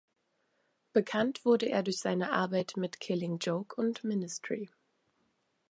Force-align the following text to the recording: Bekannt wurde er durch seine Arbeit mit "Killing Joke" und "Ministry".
Bekannt 0.93 1.45
wurde 1.45 1.67
er 1.69 1.83
durch 1.83 1.99
seine 1.99 2.31
Arbeit 2.31 2.73
mit 2.75 2.99
"Killing 2.99 3.37
Joke" 3.37 3.75
und 3.79 4.03
"Ministry". 4.03 4.67